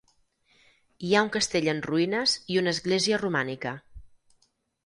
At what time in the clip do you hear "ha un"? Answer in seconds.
1.17-1.29